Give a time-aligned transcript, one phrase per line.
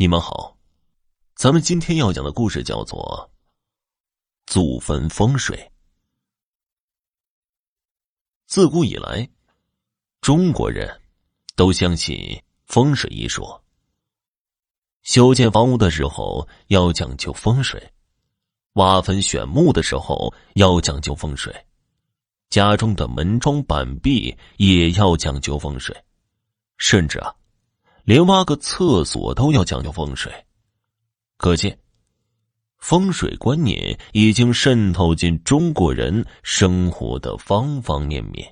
[0.00, 0.56] 你们好，
[1.34, 3.28] 咱们今天要讲的故事叫做
[4.52, 5.56] 《祖坟风水》。
[8.46, 9.28] 自古以来，
[10.20, 11.00] 中国人
[11.56, 13.60] 都相信风水一说。
[15.02, 17.92] 修建房屋的时候要讲究风水，
[18.74, 21.52] 挖坟选墓的时候要讲究风水，
[22.50, 26.04] 家中的门窗板壁也要讲究风水，
[26.76, 27.34] 甚至啊。
[28.08, 30.32] 连挖个厕所都要讲究风水，
[31.36, 31.78] 可见
[32.78, 38.50] 风水观念已经渗透进中国人生活的方方面面。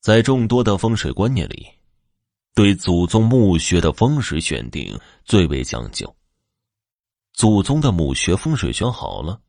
[0.00, 1.66] 在众多的风水观念里，
[2.54, 6.14] 对祖宗墓穴的风水选定最为讲究。
[7.32, 9.40] 祖宗的墓穴风水选好了，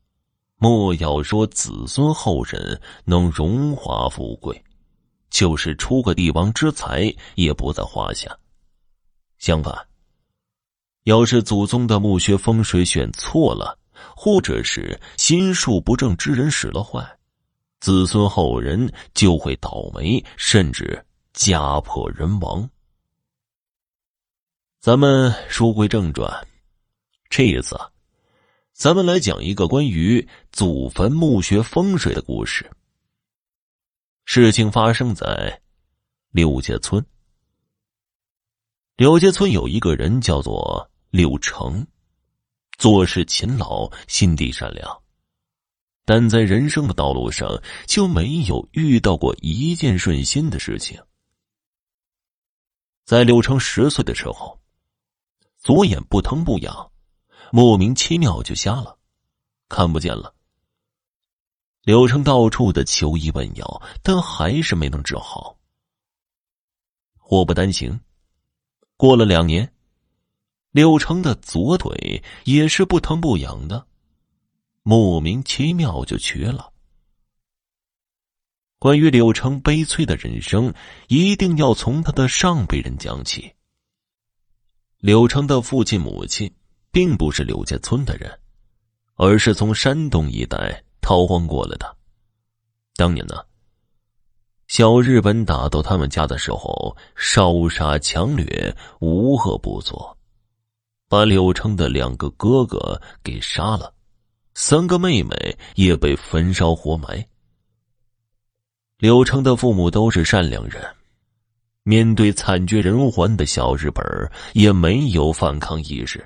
[0.56, 4.60] 莫要说子孙后人能荣华富贵，
[5.30, 8.36] 就是出个帝王之才也不在话下。
[9.38, 9.86] 相反，
[11.04, 13.78] 要是祖宗的墓穴风水选错了，
[14.16, 17.18] 或者是心术不正之人使了坏，
[17.80, 22.68] 子孙后人就会倒霉，甚至家破人亡。
[24.80, 26.46] 咱们书归正传，
[27.30, 27.78] 这一次，
[28.72, 32.68] 咱们来讲一个关于祖坟墓穴风水的故事。
[34.24, 35.60] 事情发生在
[36.32, 37.04] 刘家村。
[38.98, 41.86] 柳家村有一个人叫做柳成，
[42.78, 45.00] 做事勤劳，心地善良，
[46.04, 51.00] 但在人生的道路上就没有遇到过一件顺心的事情。
[53.04, 54.60] 在柳成十岁的时候，
[55.58, 56.90] 左眼不疼不痒，
[57.52, 58.98] 莫名其妙就瞎了，
[59.68, 60.34] 看不见了。
[61.82, 65.56] 柳成到处的求医问药，但还是没能治好。
[67.16, 67.96] 祸不单行。
[68.98, 69.72] 过了两年，
[70.72, 73.86] 柳成的左腿也是不疼不痒的，
[74.82, 76.72] 莫名其妙就瘸了。
[78.80, 80.74] 关于柳成悲催的人生，
[81.06, 83.54] 一定要从他的上辈人讲起。
[84.98, 86.52] 柳成的父亲母亲
[86.90, 88.40] 并不是柳家村的人，
[89.14, 91.96] 而是从山东一带逃荒过来的。
[92.96, 93.47] 当年呢。
[94.68, 100.14] 小日本打到他们家的时候，烧杀抢掠，无恶不作，
[101.08, 103.90] 把柳成的两个哥哥给杀了，
[104.54, 107.26] 三个妹妹也被焚烧活埋。
[108.98, 110.84] 柳成的父母都是善良人，
[111.82, 114.04] 面对惨绝人寰的小日本
[114.52, 116.22] 也没有反抗意识，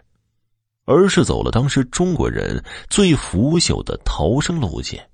[0.84, 2.60] 而是走了当时中国人
[2.91, 5.09] 最腐朽的逃生路线。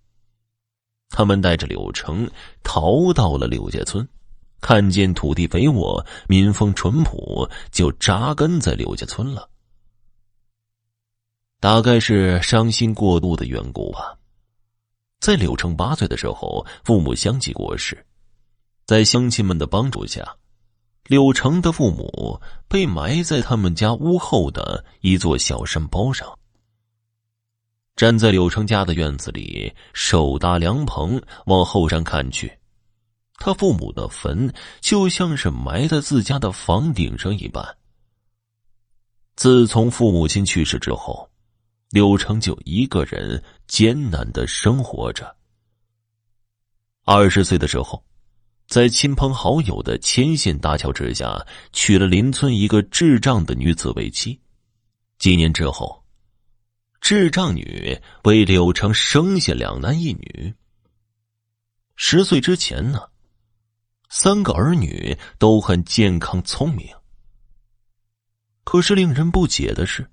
[1.11, 2.31] 他们带着柳成
[2.63, 4.07] 逃到了柳家村，
[4.61, 9.49] 看见土地肥沃、民风淳朴，就扎根在柳家村了。
[11.61, 14.17] 大概是伤心过度的缘故吧，
[15.19, 18.07] 在柳成八岁的时候，父母相继过世，
[18.87, 20.37] 在乡亲们的帮助下，
[21.07, 26.39] 柳成的父母被埋在他们家屋后的一座小山包上。
[27.98, 32.56] 站在柳成家的院子里，手搭凉棚往后山看去，
[33.38, 37.76] 他父母的坟就像是埋在自家的房顶上一般。
[39.34, 41.28] 自从父母亲去世之后，
[41.91, 45.34] 柳成就一个人艰难的生活着。
[47.04, 48.00] 二十岁的时候，
[48.69, 54.41] 在亲朋好友的牵线搭桥之下，娶了邻村一个智障的女子为妻。
[55.19, 56.00] 几年之后。
[57.00, 60.54] 智障女为柳城生下两男一女。
[61.97, 63.09] 十岁之前呢，
[64.09, 66.88] 三个儿女都很健康聪明。
[68.64, 70.09] 可是令人不解的是，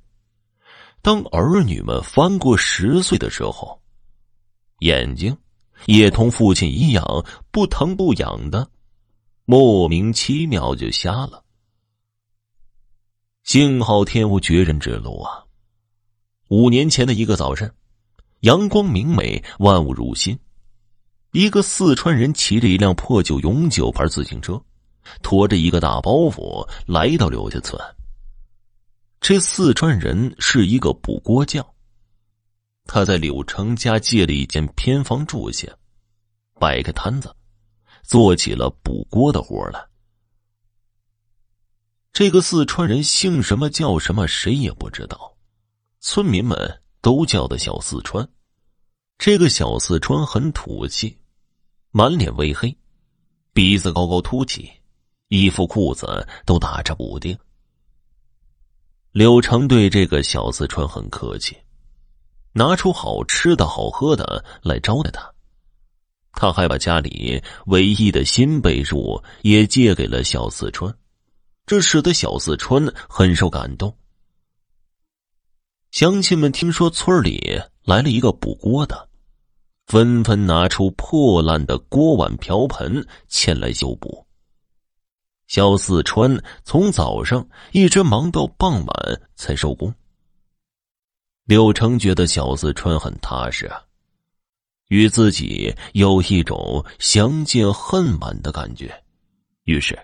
[1.01, 3.81] 当儿女们翻过十岁的时候，
[4.79, 5.37] 眼睛
[5.85, 7.03] 也同父亲一样
[7.51, 8.67] 不疼不痒的，
[9.43, 11.43] 莫名其妙就瞎了。
[13.43, 15.44] 幸好天无绝人之路啊！
[16.49, 17.73] 五年前的一个早晨，
[18.41, 20.37] 阳光明媚，万物如新。
[21.31, 24.61] 一个四川人骑着一辆破旧永久牌自行车，
[25.23, 27.81] 驮着一个大包袱来到刘家村。
[29.19, 31.65] 这四川人是一个补锅匠，
[32.85, 35.67] 他在柳成家借了一间偏房住下，
[36.59, 37.35] 摆开摊子，
[38.03, 39.83] 做起了补锅的活来。
[42.13, 45.34] 这个四川人姓什么叫什么，谁也不知道。
[46.07, 46.55] 村民们
[47.01, 48.29] 都叫他小四川，
[49.17, 51.17] 这个小四川很土气，
[51.89, 52.77] 满脸微黑，
[53.53, 54.71] 鼻子高高凸起，
[55.29, 57.35] 衣服裤子都打着补丁。
[59.13, 61.57] 柳成对这个小四川很客气，
[62.53, 65.33] 拿出好吃的好喝的来招待他。
[66.33, 70.95] 他还把家里唯一的新被褥也借给了小四川，
[71.65, 73.91] 这使得小四川很受感动。
[75.95, 79.07] 乡亲们听说村里来了一个补锅的，
[79.85, 84.27] 纷纷拿出破烂的锅碗瓢盆前来修补。
[85.47, 89.95] 肖四川从早上一直忙到傍晚才收工。
[91.45, 93.71] 柳成觉得小四川很踏实，
[94.89, 98.93] 与自己有一种相见恨晚的感觉，
[99.63, 99.97] 于是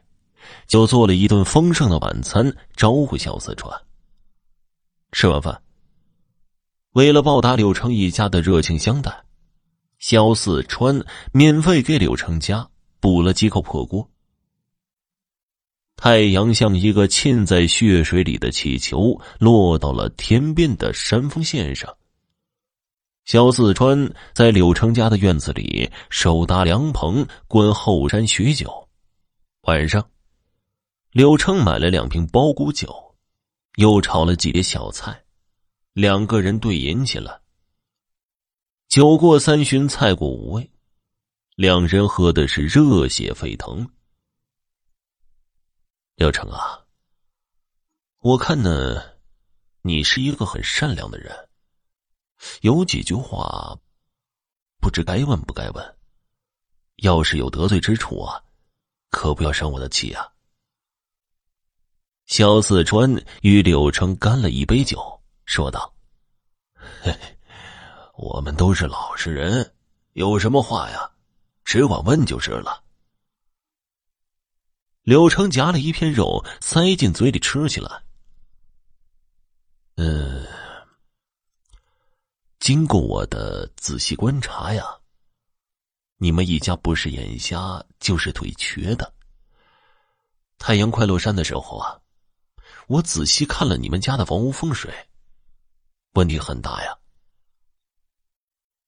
[0.68, 3.70] 就做了一顿丰盛的晚餐招呼小四川。
[5.12, 5.62] 吃完饭，
[6.94, 9.24] 为了报答柳成一家的热情相待，
[10.00, 14.10] 肖四川免费给柳成家补了几口破锅。
[15.96, 21.96] 太阳像一个浸在血水里的气球，落到了天边的山峰线上。
[23.24, 28.90] 肖四川在柳成家的院子里手搭凉棚，观后山许久。
[29.62, 30.10] 晚上，
[31.12, 33.16] 柳成买了两瓶包谷酒，
[33.78, 35.24] 又炒了几碟小菜，
[35.94, 37.42] 两个人对饮起来。
[38.88, 40.72] 酒过三巡，菜过五味，
[41.56, 43.90] 两人喝的是热血沸腾。
[46.16, 46.86] 柳成啊，
[48.20, 49.02] 我看呢，
[49.82, 51.50] 你是一个很善良的人，
[52.62, 53.78] 有几句话，
[54.80, 55.98] 不知该问不该问。
[56.98, 58.44] 要是有得罪之处啊，
[59.10, 60.28] 可不要生我的气啊。
[62.28, 65.21] 萧四川与柳成干了一杯酒，
[65.52, 65.94] 说道
[67.04, 67.38] ：“嘿嘿，
[68.16, 69.76] 我们都是老实人，
[70.14, 71.12] 有什么话呀，
[71.66, 72.82] 只管问就是了。”
[75.04, 78.02] 柳成夹了一片肉，塞进嘴里吃起来。
[79.96, 80.48] 嗯，
[82.60, 85.00] 经过我的仔细观察呀，
[86.16, 89.14] 你们一家不是眼瞎就是腿瘸的。
[90.58, 92.00] 太阳快落山的时候啊，
[92.88, 94.94] 我仔细看了你们家的房屋风水，
[96.14, 96.98] 问题很大呀。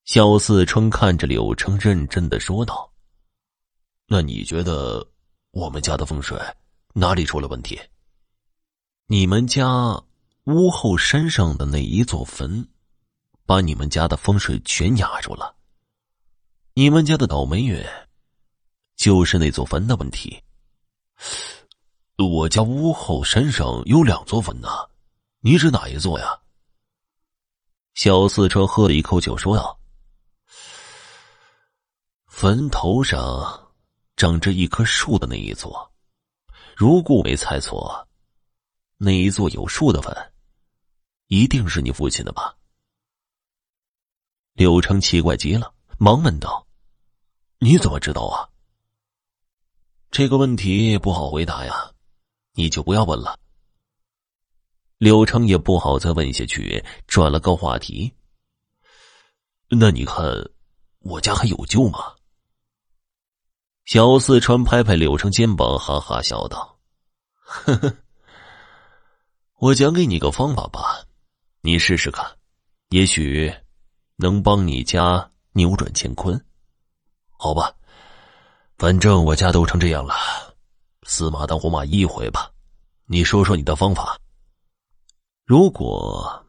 [0.05, 2.91] 萧四春看着柳成，认真的说道
[4.07, 5.07] ：“那你觉得？”
[5.53, 6.35] 我们家的风水
[6.95, 7.79] 哪里出了问题？
[9.05, 10.03] 你们家
[10.45, 12.67] 屋后山上的那一座坟，
[13.45, 15.55] 把你们家的风水全压住了。
[16.73, 17.85] 你们家的倒霉运，
[18.95, 20.41] 就是那座坟的问题。
[22.17, 24.67] 我家屋后山上有两座坟呢，
[25.41, 26.41] 你指哪一座呀？
[27.93, 29.79] 小四川喝了一口酒，说道
[32.27, 33.59] ：“坟头上。”
[34.15, 35.91] 长着一棵树的那一座，
[36.77, 38.07] 如果没猜错，
[38.97, 40.15] 那一座有树的坟，
[41.27, 42.55] 一定是你父亲的吧？
[44.53, 46.65] 柳成奇怪极了，忙问道
[47.57, 48.47] ：“你怎么知道啊？”
[50.11, 51.91] 这个问题不好回答呀，
[52.53, 53.37] 你就不要问了。
[55.03, 58.13] 柳成也不好再问下去，转了个话题
[59.67, 60.23] ：“那你看，
[60.99, 62.13] 我家还有救吗？”
[63.83, 66.79] 小四川拍拍柳成肩膀，哈哈笑道
[67.43, 67.93] ：“呵呵，
[69.59, 71.03] 我讲给你个方法吧，
[71.59, 72.25] 你试试看，
[72.87, 73.53] 也许
[74.15, 76.41] 能帮你家扭转乾坤。
[77.31, 77.75] 好吧，
[78.77, 80.15] 反正我家都成这样了，
[81.05, 82.49] 死马当活马医一回吧。
[83.05, 84.17] 你说说你的方法。
[85.45, 86.45] 如果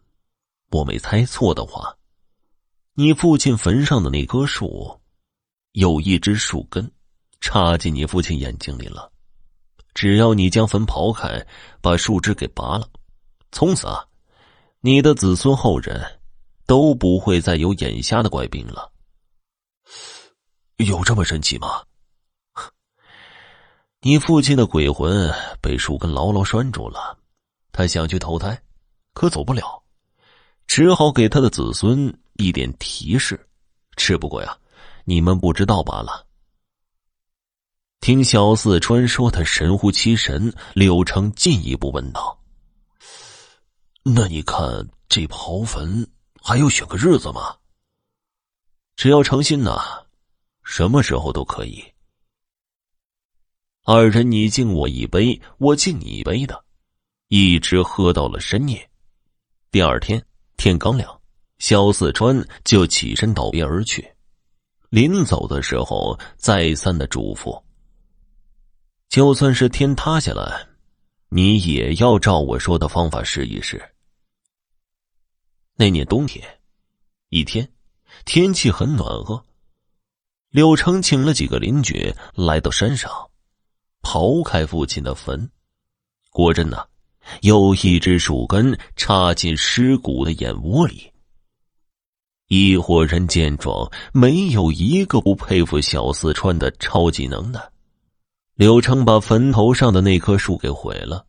[0.71, 1.97] 我没猜错的话，
[2.95, 5.01] 你父亲坟上的那棵树
[5.73, 6.91] 有一只树根。”
[7.41, 9.13] 插进你父亲眼睛里了，
[9.93, 11.47] 只要你将坟刨开，
[11.83, 12.89] 把树枝给拔了，
[13.53, 14.03] 从此啊，
[14.81, 16.21] 你的子孙后人
[16.65, 18.91] 都不会再有眼瞎的怪病了。
[20.79, 21.85] 有这么神奇吗？
[24.01, 27.19] 你父亲的鬼魂被树根牢牢拴住了，
[27.73, 28.59] 他想去投胎，
[29.15, 29.83] 可走不了，
[30.67, 33.49] 只好给他的子孙一点提示，
[33.97, 34.59] 只不过呀，
[35.05, 36.27] 你们不知道罢了。
[38.01, 42.39] 听小四川说他神乎其神，柳成进一步问道
[44.05, 46.07] ：“那你看这刨坟
[46.43, 47.57] 还要选个日子吗？
[48.97, 50.05] 只要诚心呐，
[50.65, 51.83] 什么时候都可以。”
[53.87, 56.65] 二人你敬我一杯，我敬你一杯的，
[57.29, 58.91] 一直喝到了深夜。
[59.75, 60.25] 第二天
[60.57, 61.21] 天刚亮，
[61.59, 64.09] 肖四川就起身道别而去。
[64.89, 67.61] 临走的时候，再三的嘱咐。
[69.09, 70.65] 就算是天塌下来，
[71.29, 73.83] 你也要照我说的方法试一试。
[75.75, 76.47] 那年冬天，
[77.31, 77.69] 一天，
[78.25, 79.45] 天气很暖和。
[80.51, 83.11] 柳成请了几个邻居来到山上，
[84.03, 85.51] 刨开父亲的坟，
[86.31, 86.87] 果真呢，
[87.43, 91.11] 有一只树根插进尸骨的眼窝里。
[92.49, 97.61] 一伙人见状，没有一个不佩服小四川的超级能耐。
[98.55, 101.27] 柳成把坟头上的那棵树给毁了，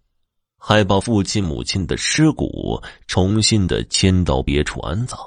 [0.57, 5.17] 还把父亲母亲的尸骨重新的迁到别处安葬。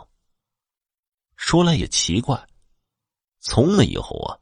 [1.36, 2.40] 说来也奇怪。
[3.40, 4.36] 从那以后啊，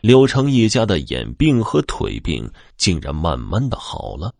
[0.00, 4.34] 柳成一家的眼病和腿病竟然慢慢的好了。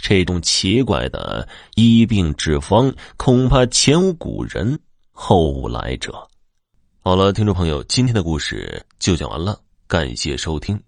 [0.00, 4.78] 这种奇怪的医病之方，恐怕前无古人
[5.10, 6.12] 后无来者。
[7.00, 10.78] 好了，听众朋友，今天的故事就讲完了，感谢收听。